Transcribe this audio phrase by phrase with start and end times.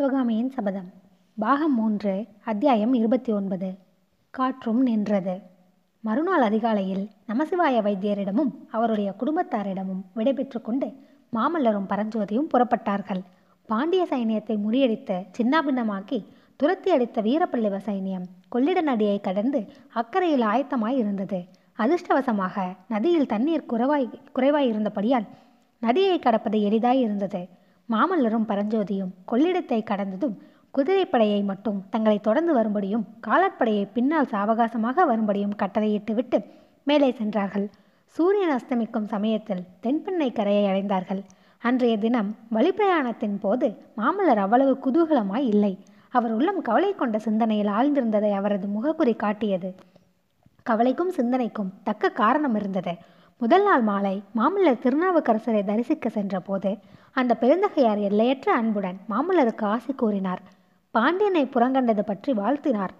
[0.00, 0.92] சிவகாமியின் சபதம்.
[1.38, 3.74] பாகம் மூன்று அத்தியாயம் இருபத்தி ஒன்பது
[4.30, 5.40] காற்றும் நின்றது.
[6.00, 10.86] மறுநாள் அதிகாலையில் நமசிவாய வைத்தியரிடமும் அவருடைய குடும்பத்தாரிடமும் விடைபெற்று கொண்டு
[11.32, 13.20] மாமல்லரும் பரஞ்சோதியும் புறப்பட்டார்கள்.
[13.66, 16.24] பாண்டிய சைனியத்தை முறியடித்து சின்னாபின்னமாக்கி
[16.56, 21.44] துரத்தி அடித்த வீரப்பள்ளிவ சைனியம் கொள்ளிட நதியை கடந்து அக்கறையில் ஆயத்தமாய் இருந்தது.
[21.78, 25.24] அதிர்ஷ்டவசமாக நதியில் தண்ணீர் குறைவாய் குறைவாய் இருந்தபடியால்
[25.80, 27.58] நதியை கடப்பது எளிதாய் இருந்தது.
[27.92, 30.36] மாமல்லரும் பரஞ்சோதியும் கொள்ளிடத்தை கடந்ததும்
[30.74, 36.38] குதிரைப்படையை மட்டும் தங்களை தொடர்ந்து வரும்படியும் காலாட்படையை பின்னால் சாவகாசமாக வரும்படியும் கட்டளையிட்டுவிட்டு
[36.84, 37.66] மேலே சென்றார்கள்.
[38.16, 41.22] சூரியன் அஸ்தமிக்கும் சமயத்தில் தென்பெண்ணை கரையை அடைந்தார்கள்.
[41.62, 45.72] அன்றைய தினம் வழிப்பிரயாணத்தின் போது மாமல்லர் அவ்வளவு குதூகலமாய் இல்லை.
[46.12, 49.70] அவர் உள்ளம் கவலை கொண்ட சிந்தனையில் ஆழ்ந்திருந்ததை அவரது முகக்குறி காட்டியது.
[50.66, 52.94] கவலைக்கும் சிந்தனைக்கும் தக்க காரணம் இருந்தது.
[53.40, 56.70] முதல் நாள் மாலை மாமல்லர் திருநாவுக்கரசரை தரிசிக்க சென்றபோது
[57.16, 60.42] அந்த பெருந்தகையார் எல்லையற்ற அன்புடன் மாமல்லருக்கு ஆசி கூறினார்.
[60.90, 62.92] பாண்டியனை புறங்கண்டது பற்றி வாழ்த்தினார்.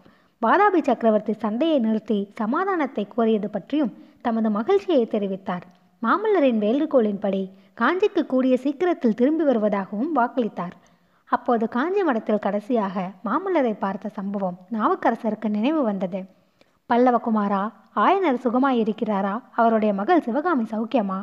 [0.43, 5.65] வாதாபி சக்கரவர்த்தி சண்டையை நிறுத்தி சமாதானத்தை கோரியது பற்றியும் தமது மகிழ்ச்சியை தெரிவித்தார்.
[6.03, 7.43] மாமல்லரின் வேண்டுகோளின்படி
[7.81, 10.77] காஞ்சிக்கு கூடிய சீக்கிரத்தில் திரும்பி வருவதாகவும் வாக்களித்தார்.
[11.25, 16.21] அப்போது காஞ்சி மடத்தில் கடைசியாக மாமல்லரை பார்த்த சம்பவம் நாவுக்கரசருக்கு நினைவு வந்தது.
[16.91, 17.63] பல்லவகுமாரா
[17.97, 19.35] ஆயனர் சுகமாயிருக்கிறாரா?
[19.51, 21.21] அவருடைய மகள் சிவகாமி சௌக்கியமா?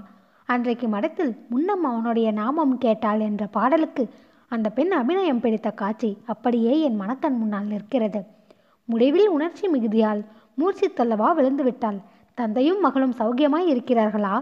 [0.50, 4.04] அன்றைக்கு மடத்தில் முன்னம் அவனுடைய நாமம் கேட்டாள் என்ற பாடலுக்கு
[4.52, 8.26] அந்த பெண் அபிநயம் பிடித்த காட்சி அப்படியே என் மனக்கண் முன்னால் நிற்கிறது.
[8.86, 10.22] முடிவில் உணர்ச்சி மிகுதியால்
[10.60, 11.98] மூர்ச்சித்தல்லவா விழுந்து விட்டாள்
[12.34, 14.36] தந்தையும் மகளும் சௌக்கியமாய் இருக்கிறார்களா?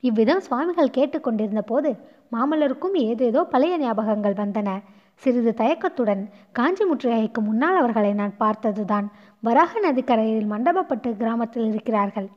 [0.00, 1.90] இவ்விதம் சுவாமிகள் கேட்டுக்கொண்டிருந்த போது
[2.32, 4.68] மாமல்லருக்கும் ஏதேதோ பழைய ஞாபகங்கள் வந்தன.
[5.22, 9.08] சிறிது தயக்கத்துடன் காஞ்சி முற்றுகைக்கு முன்னால் அவர்களை நான் பார்த்ததுதான்.
[9.40, 12.30] வராக நதிக்கரையில் மண்டபப்பட்டு கிராமத்தில் இருக்கிறார்கள்.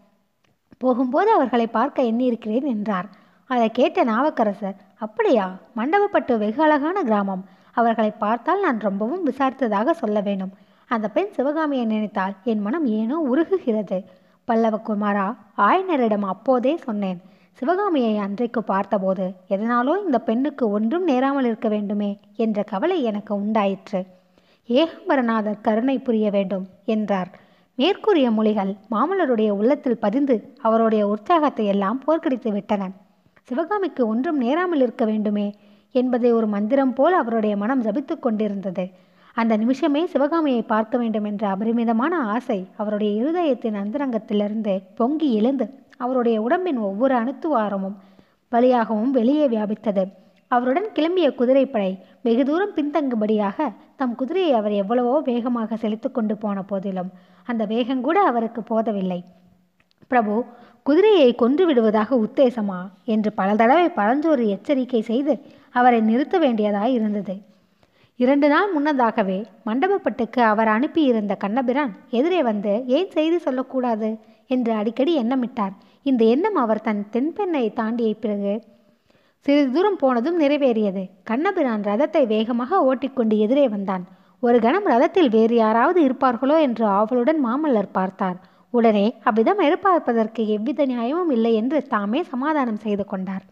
[0.85, 3.07] போகும்போது அவர்களை பார்க்க எண்ணியிருக்கிறேன் என்றார்.
[3.49, 5.45] அதை கேட்ட நாவக்கரசர் அப்படியா?
[5.77, 7.43] மண்டபப்பட்டு வெகு அழகான கிராமம்.
[7.71, 10.53] அவர்களை பார்த்தால் நான் ரொம்பவும் விசாரித்ததாக சொல்ல வேண்டும்.
[10.89, 13.97] அந்த பெண் சிவகாமியை நினைத்தால் என் மனம் ஏனோ உருகுகிறது.
[14.47, 15.27] பல்லவகுமாரா
[15.67, 17.19] ஆயனரிடம் அப்போதே சொன்னேன்.
[17.59, 24.01] சிவகாமியை அன்றைக்கு பார்த்தபோது எதனாலோ இந்த பெண்ணுக்கு ஒன்றும் நேராமல் இருக்க வேண்டுமே என்ற கவலை எனக்கு உண்டாயிற்று.
[24.69, 27.31] ஏகாம்பரநாதர் கருணை புரிய வேண்டும் என்றார்.
[27.77, 32.83] மேற்கூறிய மொழிகள் மாமல்லருடைய உள்ளத்தில் பதிந்து அவருடைய உற்சாகத்தை எல்லாம் போர்க்கடித்து விட்டன.
[33.43, 35.47] சிவகாமிக்கு ஒன்றும் நேராமல் இருக்க வேண்டுமே
[35.91, 38.85] என்பதை ஒரு மந்திரம் போல் அவருடைய மனம் ஜபித்து கொண்டிருந்தது.
[39.33, 46.77] அந்த நிமிஷமே சிவகாமியை பார்க்க வேண்டும் என்ற அபரிமிதமான ஆசை அவருடைய இருதயத்தின் அந்தரங்கத்திலிருந்து பொங்கி எழுந்து அவருடைய உடம்பின்
[46.77, 47.97] ஒவ்வொரு அணுத்துவாரமும்
[48.49, 50.05] வழியாகவும் வெளியே வியாபித்தது.
[50.55, 51.91] அவருடன் கிளம்பிய குதிரைப்படை
[52.25, 53.67] வெகு தூரம் பின்தங்கும்படியாக
[53.99, 57.09] தம் குதிரையை அவர் எவ்வளவோ வேகமாக செலுத்து கொண்டு போன போதிலும்
[57.47, 59.19] அந்த வேகங்கூட அவருக்கு போதவில்லை.
[60.11, 60.35] பிரபு
[60.85, 62.79] குதிரையை கொன்று விடுவதாக உத்தேசமா
[63.13, 65.33] என்று பல தடவை பழஞ்சோறு எச்சரிக்கை செய்து
[65.79, 67.35] அவரை நிறுத்த வேண்டியதாய் இருந்தது.
[68.19, 74.09] இரண்டு நாள் முன்னதாகவே மண்டபப்பட்டுக்கு அவர் அனுப்பியிருந்த கண்ணபிரான் எதிரே வந்து ஏன் செய்தி சொல்லக்கூடாது
[74.55, 75.73] என்று அடிக்கடி எண்ணமிட்டார்.
[76.09, 78.53] இந்த எண்ணம் அவர் தன் தென்பெண்ணை தாண்டிய பிறகு
[79.45, 81.01] சிறிது தூரம் போனதும் நிறைவேறியது.
[81.29, 84.03] கண்ணபிரான் ரதத்தை வேகமாக ஓட்டிக்கொண்டு எதிரே வந்தான்.
[84.43, 88.37] ஒரு கணம் ரதத்தில் வேறு யாராவது இருப்பார்களோ என்று ஆவலுடன் மாமல்லர் பார்த்தார்.
[88.73, 93.43] உடனே அவ்விதம் எதிர்பார்ப்பதற்கு எவ்வித நியாயமும் இல்லை என்று தாமே சமாதானம் செய்து கொண்டார்.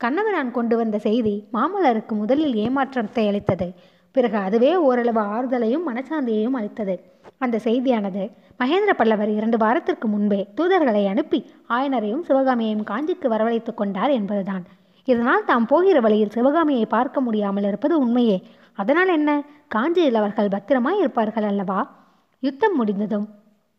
[0.00, 3.68] கண்ணபிரான் கொண்டு வந்த செய்தி மாமல்லருக்கு முதலில் ஏமாற்றத்தை அளித்தது.
[4.16, 6.94] பிறகு அதுவே ஓரளவு ஆறுதலையும் மனசாந்தியையும் அளித்தது.
[7.38, 8.22] அந்த செய்தியானது
[8.60, 11.40] மகேந்திர பல்லவர் இரண்டு வாரத்திற்கு முன்பே தூதர்களை அனுப்பி
[11.76, 14.64] ஆயனரையும் சிவகாமியையும் காஞ்சிக்கு வரவழைத்து கொண்டார் என்பதுதான்.
[15.04, 18.48] இதனால் தாம் போகிற வழியில் சிவகாமியை பார்க்க முடியாமல் இருப்பது உண்மையே.
[18.74, 19.42] அதனால் என்ன?
[19.68, 21.90] காஞ்சியில் அவர்கள் பத்திரமாய் இருப்பார்கள் அல்லவா?
[22.40, 23.28] யுத்தம் முடிந்ததும்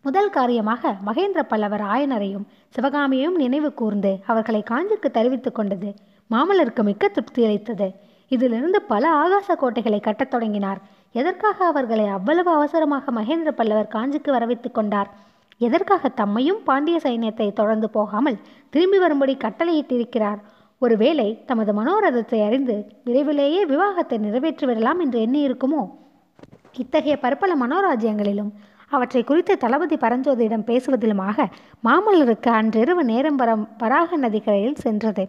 [0.02, 2.46] முதல் காரியமாக மகேந்திர பல்லவர் ஆயனரையும்
[2.76, 5.94] சிவகாமியையும் நினைவு கூர்ந்து அவர்களை காஞ்சிக்கு தெரிவித்துக் கொண்டது
[6.32, 7.94] மாமல்லருக்கு மிக்க திருப்தி அளித்தது.
[8.28, 10.82] இதிலிருந்து பல ஆகாச கோட்டைகளை கட்டத் தொடங்கினார்.
[11.12, 15.10] எதற்காக அவர்களை அவ்வளவு அவசரமாக மகேந்திர பல்லவர் காஞ்சிக்கு வரவைத்துக் கொண்டார்?
[15.58, 18.38] எதற்காக தம்மையும் பாண்டிய சைன்யத்தை தொடர்ந்து போகாமல்
[18.70, 20.40] திரும்பி வரும்படி கட்டளையிட்டிருக்கிறார்?
[20.82, 25.82] ஒருவேளை தமது மனோரதத்தை அறிந்து விரைவிலேயே விவாகத்தை நிறைவேற்றி விடலாம் என்று எண்ணியிருக்குமோ?
[26.74, 28.52] இத்தகைய பற்பல மனோராஜ்யங்களிலும்
[28.88, 31.46] அவற்றை குறித்து தளபதி பரஞ்சோதியிடம் பேசுவதிலுமாக
[31.84, 35.28] மாமல்லருக்கு அன்றிரவு நேரம் வரம் வராக நதிக்கரையில் சென்றது.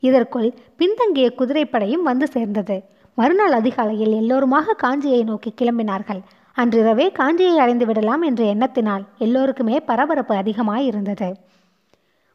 [0.00, 2.76] இதற்குள் பின்தங்கிய குதிரைப்படையும் வந்து சேர்ந்தது.
[3.14, 6.22] மறுநாள் அதிகாலையில் எல்லோருமாக காஞ்சியை நோக்கி கிளம்பினார்கள்.
[6.56, 11.28] அன்றிரவே காஞ்சியை அடைந்து விடலாம் என்ற எண்ணத்தினால் எல்லோருக்குமே பரபரப்பு அதிகமாயிருந்தது.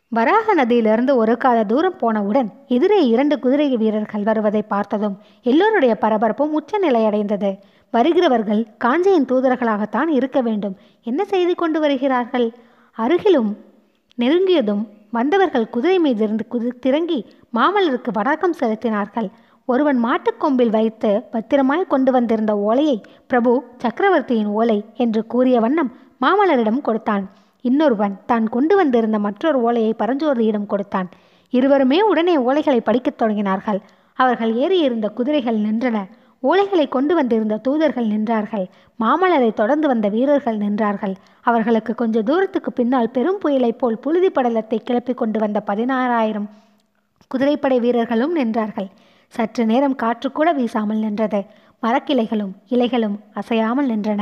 [0.09, 7.49] வராக நதியிலிருந்து ஒரு கால தூரம் போனவுடன் எதிரே இரண்டு குதிரை வீரர்கள் வருவதை பார்த்ததும் எல்லோருடைய பரபரப்பும் உச்சநிலையடைந்தது.
[7.91, 10.75] வருகிறவர்கள் காஞ்சியின் தூதர்களாகத்தான் இருக்க வேண்டும்.
[11.03, 12.47] என்ன செய்து கொண்டு வருகிறார்கள்?
[12.97, 13.49] அருகிலும்
[14.17, 17.19] நெருங்கியதும் வந்தவர்கள் குதிரை மீதிருந்து குதி திறங்கி
[17.53, 19.29] மாமல்லருக்கு வணக்கம் செலுத்தினார்கள்.
[19.65, 27.25] ஒருவன் மாட்டுக்கொம்பில் வைத்து பத்திரமாய் கொண்டு வந்திருந்த ஓலையை பிரபு சக்கரவர்த்தியின் ஓலை என்று கூறிய வண்ணம் மாமல்லரிடம் கொடுத்தான்.
[27.69, 31.09] இன்னொருவன் தான் கொண்டு வந்திருந்த மற்றொரு ஓலையை பரஞ்சோதியிடம் கொடுத்தான்.
[31.53, 33.79] இருவருமே உடனே ஓலைகளை படிக்கத் தொடங்கினார்கள்.
[34.19, 35.97] அவர்கள் ஏறியிருந்த குதிரைகள் நின்றன.
[36.43, 38.65] ஓலைகளை கொண்டு வந்திருந்த தூதர்கள் நின்றார்கள்.
[38.99, 41.15] மாமல்லரை தொடர்ந்து வந்த வீரர்கள் நின்றார்கள்.
[41.41, 46.47] அவர்களுக்கு கொஞ்ச தூரத்துக்கு பின்னால் பெரும் புயலைப் போல் புழுதி படலத்தை கிளப்பி கொண்டு வந்த பதினாறாயிரம்
[47.31, 48.89] குதிரைப்படை வீரர்களும் நின்றார்கள்.
[49.33, 51.39] சற்று நேரம் காற்று கூட வீசாமல் நின்றது.
[51.83, 54.21] மரக்கிளைகளும் இலைகளும் அசையாமல் நின்றன.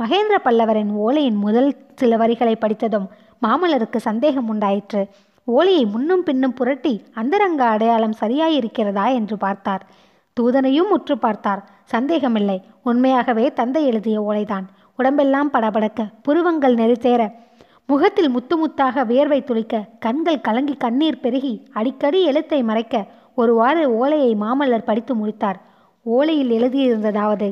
[0.00, 3.08] மகேந்திர பல்லவரின் ஓலையின் முதல் சில வரிகளை படித்ததும்
[3.42, 5.02] மாமல்லருக்கு சந்தேகம் உண்டாயிற்று.
[5.44, 9.82] ஓலையை முன்னும் பின்னும் புரட்டி அந்தரங்க அடையாளம் சரியாயிருக்கிறதா என்று பார்த்தார்.
[10.36, 11.62] தூதனையும் உற்று பார்த்தார்.
[11.84, 12.58] சந்தேகமில்லை.
[12.82, 14.66] உண்மையாகவே தந்தை எழுதிய ஓலைதான்.
[14.96, 17.22] உடம்பெல்லாம் படபடக்க புருவங்கள் நெறித்தேற
[17.86, 24.88] முகத்தில் முத்து முத்தாக வியர்வை துளிக்க கண்கள் கலங்கி கண்ணீர் பெருகி அடிக்கடி எழுத்தை மறைக்க ஒருவாறு ஓலையை மாமல்லர்
[24.90, 25.58] படித்து முடித்தார்.
[26.06, 27.48] ஓலையில் எழுதியிருந்ததாவது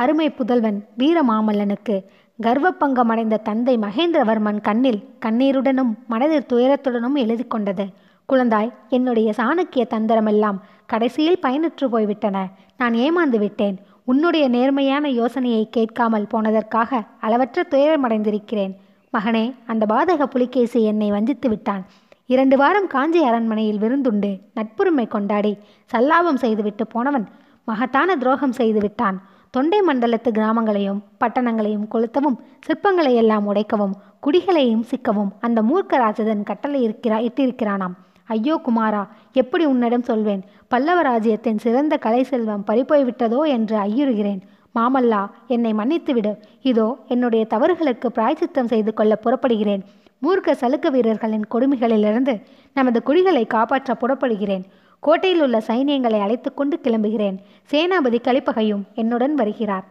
[0.00, 1.94] அருமை புதல்வன் வீரமாமல்லனுக்கு
[2.42, 7.84] கர்வப்பங்கமடைந்த தந்தை மகேந்திரவர்மன் கண்ணில் கண்ணீருடனும் மனதில் துயரத்துடனும் எழுதி கொண்டது
[8.28, 12.36] குழந்தாய் என்னுடைய சாணக்கிய தந்திரமெல்லாம் கடைசியில் பயனற்று போய்விட்டன.
[12.76, 13.76] நான் ஏமாந்து விட்டேன்.
[14.04, 18.74] உன்னுடைய நேர்மையான யோசனையை கேட்காமல் போனதற்காக அளவற்ற துயரமடைந்திருக்கிறேன்.
[19.12, 21.82] மகனே அந்த பாதக புலிகேசி என்னை வஞ்சித்து விட்டான்.
[22.26, 24.32] இரண்டு வாரம் காஞ்சி அரண்மனையில் விருந்துண்டு.
[24.56, 25.54] நட்புரிமை கொண்டாடி
[25.90, 27.26] சல்லாபம் செய்துவிட்டு போனவன்
[27.68, 29.18] மகத்தான துரோகம் செய்து விட்டான்
[29.56, 32.34] தொண்டை மண்டலத்து கிராமங்களையும் பட்டணங்களையும் கொளுத்தவும்
[32.66, 33.94] சிற்பங்களை எல்லாம் உடைக்கவும்
[34.24, 37.94] குடிகளையும் சிக்கவும் அந்த மூர்க்க ராஜதன் கட்டளை இருக்கிறா இட்டிருக்கிறானாம்.
[38.34, 40.42] ஐயோ குமாரா எப்படி உன்னிடம் சொல்வேன்?
[40.68, 44.40] பல்லவ ராஜ்யத்தின் சிறந்த கலை செல்வம் பறிப்போய்விட்டதோ என்று ஐயுறுகிறேன்.
[44.74, 46.32] மாமல்லா என்னை மன்னித்து விடு
[46.70, 49.84] இதோ என்னுடைய தவறுகளுக்கு பிராய்ச்சித்தம் செய்து கொள்ள புறப்படுகிறேன்.
[50.24, 52.34] மூர்க்க சலுக்க வீரர்களின் கொடுமைகளிலிருந்து
[52.74, 54.66] நமது குடிகளை காப்பாற்ற புறப்படுகிறேன்.
[55.06, 57.36] கோட்டையில் உள்ள சைனியங்களை அழைத்து கொண்டு கிளம்புகிறேன்.
[57.70, 59.84] சேனாபதி கலிப்பகையும் என்னுடன் வருகிறார்.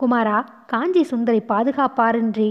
[0.00, 2.50] குமாரா காஞ்சி சுந்தரி பாதுகாப்பாரின்றி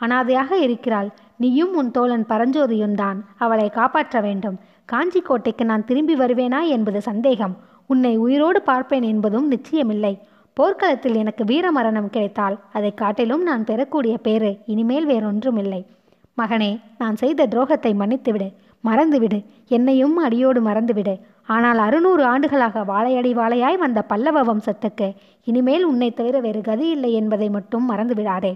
[0.00, 1.08] அனாதையாக இருக்கிறாள்.
[1.36, 4.56] நீயும் உன் தோழன் பரஞ்சோதியும் தான் அவளை காப்பாற்ற வேண்டும்.
[4.84, 7.54] காஞ்சி கோட்டைக்கு நான் திரும்பி வருவேனா என்பது சந்தேகம்.
[7.86, 10.14] உன்னை உயிரோடு பார்ப்பேன் என்பதும் நிச்சயமில்லை.
[10.56, 15.80] போர்க்களத்தில் எனக்கு வீரமரணம் கிடைத்தால் அதை காட்டிலும் நான் பெறக்கூடிய பேறு இனிமேல் வேறொன்றுமில்லை.
[16.38, 18.48] மகனே நான் செய்த துரோகத்தை மன்னித்துவிடு.
[18.84, 19.38] மறந்துவிடு.
[19.68, 21.14] என்னையும் அடியோடு மறந்துவிடு.
[21.48, 25.08] ஆனால் அறுநூறு ஆண்டுகளாக வாழையடி வாழையாய் வந்த பல்லவ வம்சத்துக்கு
[25.44, 28.52] இனிமேல் உன்னை தவிர வேறு கதி இல்லை என்பதை மட்டும் மறந்து விடாதே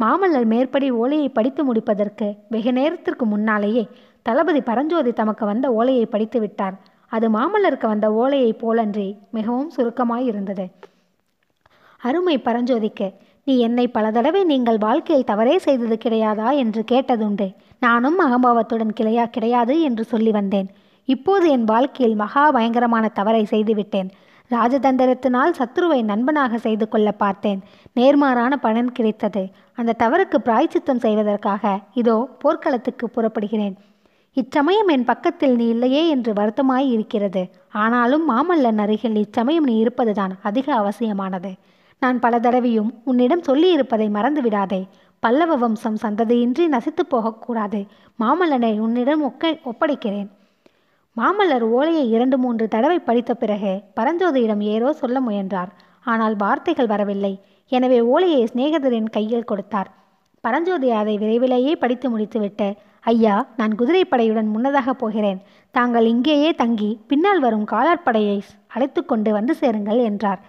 [0.00, 3.88] மாமல்லர் மேற்படி ஓலையை படித்து முடிப்பதற்கு வெகு நேரத்திற்கு முன்னாலேயே
[4.22, 6.76] தளபதி பரஞ்சோதி தமக்கு வந்த ஓலையை படித்து விட்டார்.
[7.12, 10.66] அது மாமல்லருக்கு வந்த ஓலையைப் போலன்றி மிகவும் சுருக்கமாய் இருந்தது.
[12.00, 13.08] அருமை பரஞ்சோதிக்கு
[13.44, 16.48] நீ என்னை பல தடவை நீங்கள் வாழ்க்கையில் தவறே செய்தது கிடையாதா?
[16.56, 17.54] என்று கேட்டதுண்டு.
[17.78, 20.68] நானும் அகம்பாவத்துடன் கிளையா கிடையாது என்று சொல்லி வந்தேன்.
[21.14, 24.08] இப்போது என் வாழ்க்கையில் மகா பயங்கரமான தவறை செய்துவிட்டேன்.
[24.50, 27.60] ராஜதந்திரத்தினால் சத்ருவை நண்பனாக செய்து கொள்ள பார்த்தேன்.
[27.98, 29.42] நேர்மாறான பலன் கிடைத்தது.
[29.78, 33.76] அந்த தவறுக்கு பிராய்ச்சித்தம் செய்வதற்காக இதோ போர்க்களத்துக்கு புறப்படுகிறேன்.
[34.36, 37.42] இச்சமயம் என் பக்கத்தில் நீ இல்லையே என்று வருத்தமாய் இருக்கிறது.
[37.82, 41.52] ஆனாலும் மாமல்லன் அருகில் இச்சமயம் நீ இருப்பதுதான் அதிக அவசியமானது.
[42.02, 44.82] நான் பல தடவையும் உன்னிடம் சொல்லியிருப்பதை மறந்து விடாதே
[45.22, 47.80] பல்லவ வம்சம் சந்ததியின்றி நசித்து போகக்கூடாது.
[48.18, 50.28] மாமல்லனை உன்னிடம் ஒக்க ஒப்படைக்கிறேன்.
[51.18, 55.70] மாமல்லர் ஓலையை இரண்டு மூன்று தடவை படித்த பிறகு பரஞ்சோதியிடம் ஏதோ சொல்ல முயன்றார்.
[56.12, 57.32] ஆனால் வார்த்தைகள் வரவில்லை.
[57.72, 59.88] எனவே ஓலையை சிநேகிதரின் கையில் கொடுத்தார்.
[60.44, 62.68] பரஞ்சோதி அதை விரைவிலேயே படித்து முடித்துவிட்டு
[63.12, 65.42] ஐயா நான் குதிரைப்படையுடன் முன்னதாக போகிறேன்.
[65.74, 68.38] தாங்கள் இங்கேயே தங்கி பின்னால் வரும் காலாட்படையை
[68.74, 70.40] அழைத்து கொண்டு வந்து சேருங்கள் என்றார்.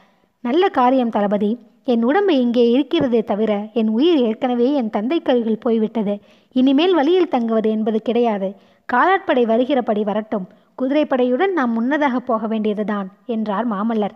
[0.44, 1.52] நல்ல காரியம் தளபதி.
[1.92, 6.16] என் உடம்பு இங்கே இருக்கிறதே தவிர என் உயிர் ஏற்கனவே என் தந்தை கருகில் போய்விட்டது.
[6.56, 8.50] இனிமேல் வழியில் தங்குவது என்பது கிடையாது.
[8.94, 10.48] காலாட்படை வருகிறபடி வரட்டும்.
[10.82, 14.16] குதிரைப்படையுடன் நாம் முன்னதாக போக வேண்டியதுதான் என்றார் மாமல்லர்.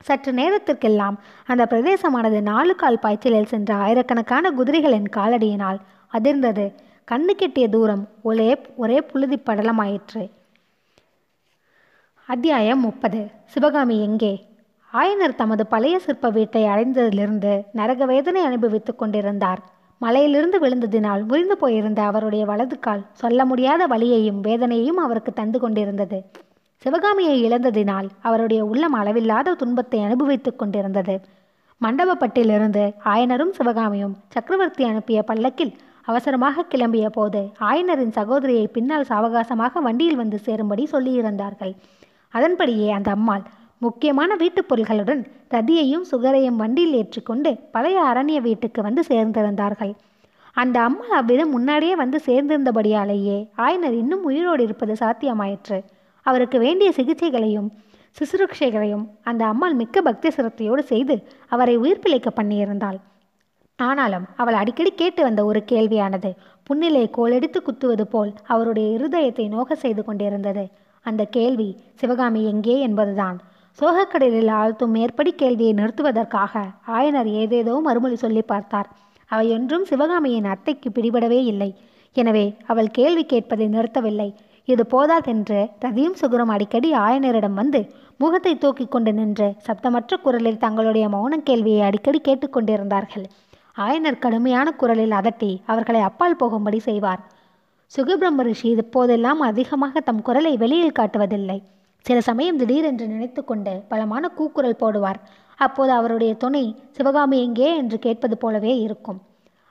[0.00, 5.78] சற்று நேரத்திற்கெல்லாம் அந்த பிரதேசமானது நாலு கால் பாய்ச்சலில் சென்ற ஆயிரக்கணக்கான குதிரைகளின் காலடியினால்
[6.12, 6.74] அதிர்ந்தது.
[7.10, 10.30] கண்ணு கெட்டிய தூரம் ஒரே ஒரே புழுதி படலமாயிற்று.
[12.26, 13.30] அத்தியாயம் முப்பது.
[13.44, 14.48] சிவகாமி எங்கே?
[14.92, 19.60] ஆயனர் தமது பழைய சிற்ப வீட்டை அடைந்ததிலிருந்து நரக வேதனை அனுபவித்துக் கொண்டிருந்தார்.
[20.00, 26.18] மலையிலிருந்து விழுந்ததினால் முறிந்து போயிருந்த அவருடைய வலது கால் சொல்ல முடியாத வலியையும் வேதனையையும் அவருக்கு தந்து கொண்டிருந்தது.
[26.84, 31.16] சிவகாமியை இழந்ததினால் அவருடைய உள்ளம் அளவில்லாத துன்பத்தை அனுபவித்துக் கொண்டிருந்தது.
[31.80, 35.74] மண்டபப்பட்டிலிருந்து ஆயனரும் சிவகாமியும் சக்கரவர்த்தி அனுப்பிய பல்லக்கில்
[36.06, 37.40] அவசரமாக கிளம்பிய போது
[37.70, 41.74] ஆயனரின் சகோதரியை பின்னால் சாவகாசமாக வண்டியில் வந்து சேரும்படி சொல்லியிருந்தார்கள்.
[42.34, 43.44] அதன்படியே அந்த அம்மாள்
[43.80, 49.92] முக்கியமான வீட்டுப் பொருள்களுடன் ரதியையும் சுகரையும் வண்டியில் ஏற்றிக்கொண்டு பழைய அரண்ய வீட்டுக்கு வந்து சேர்ந்திருந்தார்கள்.
[50.56, 55.78] அந்த அம்மாள் அவ்விதம் முன்னாடியே வந்து சேர்ந்திருந்தபடியாலேயே ஆயனர் இன்னும் உயிரோடு இருப்பது சாத்தியமாயிற்று.
[56.26, 57.68] அவருக்கு வேண்டிய சிகிச்சைகளையும்
[58.16, 61.14] சுசுருக்ஷைகளையும் அந்த அம்மாள் மிக்க பக்தி சிரத்தையோடு செய்து
[61.48, 62.98] அவரை உயிர்ப்பிழைக்க பண்ணியிருந்தாள்.
[63.78, 66.30] ஆனாலும் அவள் அடிக்கடி கேட்டு வந்த ஒரு கேள்வியானது
[66.66, 70.64] புன்னிலை கோலெடுத்து குத்துவது போல் அவருடைய இருதயத்தை நோக செய்து கொண்டிருந்தது.
[71.04, 73.38] அந்த கேள்வி சிவகாமி எங்கே என்பதுதான்.
[73.78, 76.62] சோகக்கடலில் ஆழ்த்தும் மேற்படி கேள்வியை நிறுத்துவதற்காக
[76.96, 78.88] ஆயனர் ஏதேதோ மறுமொழி சொல்லி பார்த்தார்.
[79.30, 81.70] அவையொன்றும் சிவகாமியின் அத்தைக்கு பிடிபடவே இல்லை.
[82.16, 84.28] எனவே அவள் கேள்வி கேட்பதை நிறுத்தவில்லை.
[84.68, 87.80] இது போதாதென்று ரதியும் சுகுரும் அடிக்கடி ஆயனரிடம் வந்து
[88.22, 93.26] முகத்தை தூக்கி கொண்டு நின்று சப்தமற்ற குரலில் தங்களுடைய மௌன கேள்வியை அடிக்கடி கேட்டுக்கொண்டிருந்தார்கள்
[93.86, 97.20] ஆயனர் கடுமையான குரலில் அதட்டி அவர்களை அப்பால் போகும்படி செய்வார்.
[97.92, 101.58] சுகபிரம்ம ரிஷி இப்போதெல்லாம் அதிகமாக தம் குரலை வெளியில் காட்டுவதில்லை.
[102.00, 105.20] சில சமயம் திடீரென்று நினைத்து கொண்டு பலமான கூக்குரல் போடுவார்.
[105.56, 107.76] அப்போது அவருடைய துணை சிவகாமி எங்கே?
[107.76, 109.20] என்று கேட்பது போலவே இருக்கும்.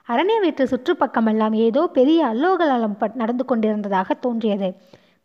[0.08, 4.74] அரண்ய வீட்டு சுற்றுப்பக்கமெல்லாம் ஏதோ பெரிய அல்லோகலம் நடந்து கொண்டிருந்ததாக தோன்றியது.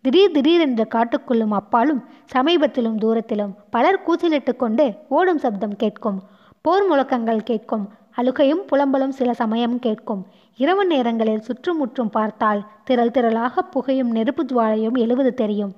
[0.02, 6.20] திடீர் திடீரென்று காட்டுக்குள்ளும் அப்பாலும் சமீபத்திலும் தூரத்திலும் பலர் கூச்சலிட்டு கொண்டு ஓடும் சப்தம் கேட்கும்.
[6.62, 7.90] போர் முழக்கங்கள் கேட்கும்.
[8.12, 10.26] அழுகையும் புலம்பலும் சில சமயம் கேட்கும்.
[10.58, 15.74] இரவு நேரங்களில் சுற்றுமுற்றும் பார்த்தால் திரள் திரளாக புகையும் நெருப்பு ஜுவாலையும் எழுவது தெரியும்.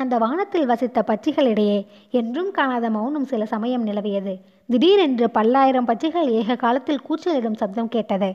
[0.00, 1.78] அந்த வானத்தில் வசித்த பட்சிகளிடையே
[2.10, 4.34] என்றும் காணாத மௌனம் சில சமயம் நிலவியது.
[4.68, 8.28] திடீரென்று பல்லாயிரம் பட்சிகள் ஏக காலத்தில் கூச்சலிடும் சப்தம் கேட்டது.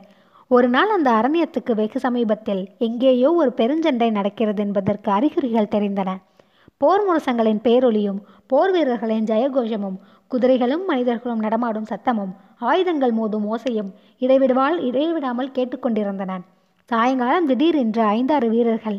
[0.50, 6.10] ஒரு நாள் அந்த அரண்யத்துக்கு வெகு சமீபத்தில் எங்கேயோ ஒரு பெருஞ்சண்டை நடக்கிறது என்பதற்கு அறிகுறிகள் தெரிந்தன.
[6.80, 9.98] போர் முரசங்களின் பேரொலியும் போர் வீரர்களின் ஜெயகோஷமும்
[10.30, 13.90] குதிரைகளும் மனிதர்களும் நடமாடும் சத்தமும் ஆயுதங்கள் மோதும் ஓசையும்
[14.20, 16.32] இடைவிடுவால் இடைவிடாமல் கேட்டுக்கொண்டிருந்தன.
[16.90, 18.98] சாயங்காலம் திடீரென்று ஐந்தாறு வீரர்கள்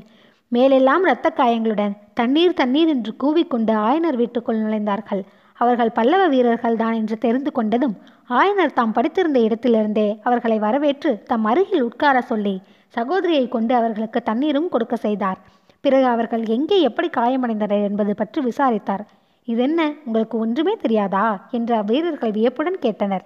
[0.56, 5.22] மேலெல்லாம் இரத்த காயங்களுடன் தண்ணீர் தண்ணீர் என்று கூவிக்கொண்டு ஆயனர் வீட்டுக்குள் நுழைந்தார்கள்.
[5.58, 7.96] அவர்கள் பல்லவ வீரர்கள் தான் என்று தெரிந்து கொண்டதும்
[8.40, 12.56] ஆயனர் தாம் படித்திருந்த இடத்திலிருந்தே அவர்களை வரவேற்று தம் அருகில் உட்கார சொல்லி
[12.94, 15.40] சகோதரியை கொண்டு அவர்களுக்கு தண்ணீரும் கொடுக்க செய்தார்.
[15.84, 19.04] பிறகு அவர்கள் எங்கே எப்படி காயமடைந்தனர் என்பது பற்றி விசாரித்தார்.
[19.48, 19.82] இதென்ன?
[20.06, 21.26] உங்களுக்கு ஒன்றுமே தெரியாதா?
[21.58, 23.26] என்று அவ்வீரர்கள் வியப்புடன் கேட்டனர்.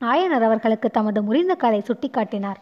[0.00, 2.60] ஆயனர் அவர்களுக்கு தமது முறிந்த காலை சுட்டிக்காட்டினார்.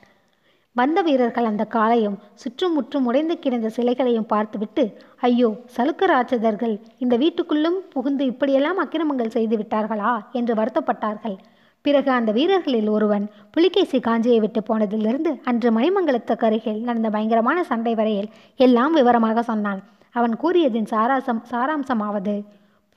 [0.79, 4.85] வந்த வீரர்கள் அந்த காளையும் சுற்றும் முற்றும் உடைந்து கிடந்த சிலைகளையும் பார்த்துவிட்டு
[5.29, 10.13] ஐயோ சலுக்க ராட்சதர்கள் இந்த வீட்டுக்குள்ளும் புகுந்து இப்படியெல்லாம் அக்கிரமங்கள் செய்து விட்டார்களா?
[10.33, 11.37] என்று வருத்தப்பட்டார்கள்.
[11.85, 18.31] பிறகு அந்த வீரர்களில் ஒருவன் புலிகேசி காஞ்சியை விட்டு போனதிலிருந்து அன்று மணிமங்கலத்துக்கு அருகில் நடந்த பயங்கரமான சண்டை வரையில்
[18.61, 19.81] எல்லாம் விவரமாக சொன்னான்.
[20.15, 22.35] அவன் கூறியதின் சாராசம் சாராம்சமாவது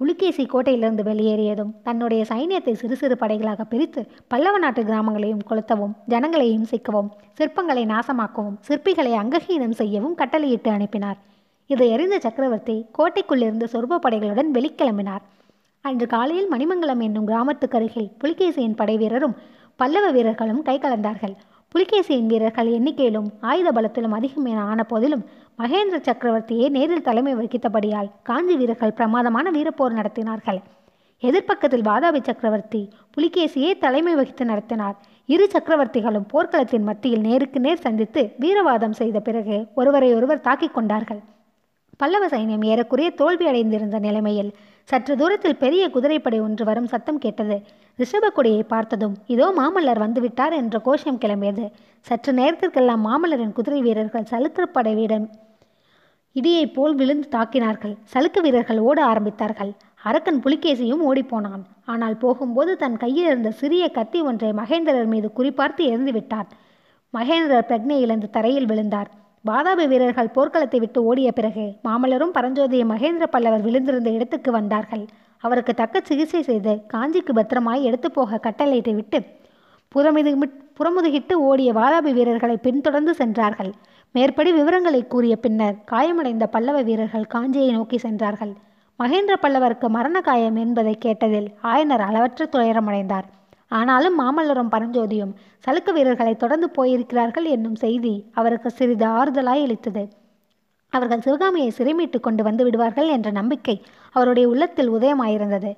[0.02, 7.10] புலிகேசி கோட்டையிலிருந்து வெளியேறியதும் தன்னுடைய சைன்யத்தை சிறு சிறு படைகளாக பிரித்து பல்லவ நாட்டு கிராமங்களையும் கொளுத்தவும் ஜனங்களையும் சிக்கவும்
[7.40, 11.20] சிற்பங்களை நாசமாக்கவும் சிற்பிகளை அங்ககீனம் செய்யவும் கட்டளையிட்டு அனுப்பினார்.
[11.70, 15.24] இதை அறிந்த சக்கரவர்த்தி கோட்டைக்குள்ளிருந்து சொர்ப படைகளுடன் வெளிக்கிளம்பினார்.
[15.86, 19.38] அன்று காலையில் மணிமங்கலம் என்னும் கிராமத்துக்கு அருகில் புலிகேசியின் படை வீரரும்
[19.80, 21.36] பல்லவ வீரர்களும் கை கலந்தார்கள்
[21.76, 25.24] புலிகேசியின் வீரர்கள் எண்ணிக்கையிலும் ஆயுத பலத்திலும் அதிகம் என ஆன போதிலும்
[25.60, 30.60] மகேந்திர சக்கரவர்த்தியே நேரில் தலைமை வகித்தபடியால் காஞ்சி வீரர்கள் பிரமாதமான வீரப்போர் நடத்தினார்கள்.
[31.24, 32.82] எதிர்ப்பக்கத்தில் வாதாபி சக்கரவர்த்தி
[33.16, 34.96] புலிகேசியே தலைமை வகித்து நடத்தினார்.
[35.26, 41.22] இரு சக்கரவர்த்திகளும் போர்க்களத்தின் மத்தியில் நேருக்கு நேர் சந்தித்து வீரவாதம் செய்த பிறகு ஒருவரை ஒருவர் தாக்கிக் கொண்டார்கள்.
[41.98, 44.52] பல்லவ சைன்யம் ஏறக்குறைய தோல்வி அடைந்திருந்த நிலைமையில்
[44.90, 47.58] சற்று தூரத்தில் பெரிய குதிரைப்படை ஒன்று வரும் சத்தம் கேட்டது.
[48.00, 51.66] ரிஷபக்குடியை பார்த்ததும் இதோ மாமல்லர் வந்துவிட்டார் என்ற கோஷம் கிளம்பியது.
[52.08, 54.94] சற்று நேரத்திற்கெல்லாம் மாமல்லரின் குதிரை வீரர்கள் சலுத்திரப்படை
[56.36, 57.94] இடியைப் போல் விழுந்து தாக்கினார்கள்.
[58.12, 59.72] சலுக்கு வீரர்கள் ஓட ஆரம்பித்தார்கள்.
[60.10, 61.64] அரக்கன் புலிகேசியும் ஓடிப்போனான்.
[61.92, 66.48] ஆனால் போகும்போது தன் கையில் இருந்த சிறிய கத்தி ஒன்றை மகேந்திரர் மீது குறிபார்த்து எறிந்து விட்டார்
[67.14, 69.10] மகேந்திரர் பிரக்னை இழந்து தரையில் விழுந்தார்.
[69.46, 75.06] வாதாபி வீரர்கள் போர்க்களத்தை விட்டு ஓடிய பிறகு மாமல்லரும் பரஞ்சோதியும் மகேந்திர பல்லவர் விழுந்திருந்த இடத்துக்கு வந்தார்கள்.
[75.44, 79.20] அவருக்கு தக்க சிகிச்சை செய்து காஞ்சிக்கு பத்திரமாய் எடுத்து போக கட்டளையிட்டு விட்டு
[79.92, 80.32] புறமுது
[80.78, 83.72] புறமுதுகிட்டு ஓடிய வாதாபி வீரர்களை பின்தொடர்ந்து சென்றார்கள்.
[84.16, 88.54] மேற்படி விவரங்களை கூறிய பின்னர் காயமடைந்த பல்லவ வீரர்கள் காஞ்சியை நோக்கி சென்றார்கள்.
[89.00, 93.28] மகேந்திர பல்லவருக்கு மரண காயம் என்பதை கேட்டதில் ஆயனர் அளவற்ற துயரமடைந்தார்.
[93.72, 100.04] ஆனாலும் மாமல்லரும் பரஞ்சோதியும் சலுக்க வீரர்களை தொடர்ந்து போயிருக்கிறார்கள் என்னும் செய்தி அவருக்கு சிறிது ஆறுதலாய் அளித்தது
[100.94, 103.76] அவர்கள் சிவகாமியை சிறைமீட்டு கொண்டு வந்து விடுவார்கள் என்ற நம்பிக்கை
[104.16, 105.72] அவருடைய உள்ளத்தில் உதயமாயிருந்தது.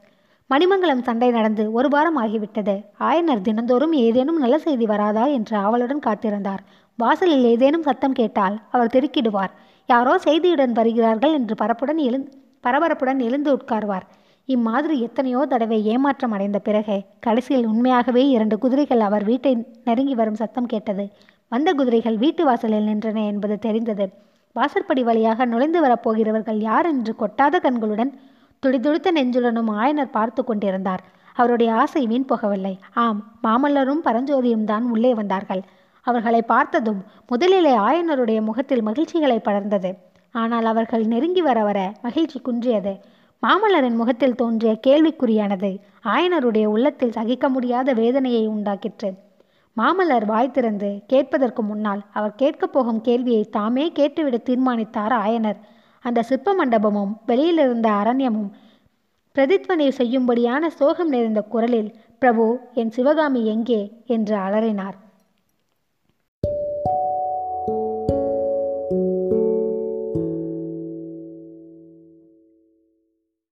[0.50, 2.74] மணிமங்கலம் சண்டை நடந்து ஒரு வாரம் ஆகிவிட்டது.
[3.00, 6.62] ஆயனர் தினந்தோறும் ஏதேனும் நல்ல செய்தி வராதா என்று ஆவலுடன் காத்திருந்தார்.
[7.00, 9.54] வாசலில் ஏதேனும் சத்தம் கேட்டால் அவர் திருக்கிடுவார்.
[9.90, 12.26] யாரோ செய்தியுடன் வருகிறார்கள் என்று பரப்புடன் எழுந்
[12.66, 14.06] பரபரப்புடன் எழுந்து உட்கார்வார்.
[14.50, 19.54] இம்மாதிரி எத்தனையோ தடவை ஏமாற்றம் அடைந்த பிறகு கடைசியில் உண்மையாகவே இரண்டு குதிரைகள் அவர் வீட்டை
[19.88, 21.06] நெருங்கி வரும் சத்தம் கேட்டது.
[21.52, 24.06] வந்த குதிரைகள் வீட்டு வாசலில் நின்றன என்பது தெரிந்தது.
[24.56, 28.12] வாசற்படி வழியாக நுழைந்து வரப்போகிறவர்கள் யார் என்று கொட்டாத கண்களுடன்
[28.65, 31.03] துடிதுடித்த நெஞ்சுடனும் ஆயனர் பார்த்து கொண்டிருந்தார்.
[31.34, 32.74] அவருடைய ஆசை வீண் போகவில்லை.
[32.93, 35.62] ஆம் மாமல்லரும் பரஞ்சோதியும் தான் உள்ளே வந்தார்கள்.
[36.01, 39.91] அவர்களை பார்த்ததும் முதலிலே ஆயனருடைய முகத்தில் மகிழ்ச்சிகளை படர்ந்தது.
[40.36, 42.93] ஆனால் அவர்கள் நெருங்கி வர வர மகிழ்ச்சி குன்றியது.
[43.43, 45.72] மாமல்லரின் முகத்தில் தோன்றிய கேள்விக்குறியானது
[46.05, 49.10] ஆயனருடைய உள்ளத்தில் சகிக்க முடியாத வேதனையை உண்டாக்கிற்று.
[49.77, 55.60] மாமல்லர் வாய் திறந்து கேட்பதற்கு முன்னால் அவர் கேட்கப் போகும் கேள்வியை தாமே கேட்டுவிட தீர்மானித்தார் ஆயனர்?
[56.04, 58.52] அந்த சிற்ப மண்டபமும் வெளியிலிருந்த அரண்யமும்
[59.36, 64.04] பிரதித்வனை செய்யும்படியான சோகம் நிறைந்த குரலில் பிரபு என் சிவகாமி எங்கே?
[64.06, 64.98] என்று அலறினார்.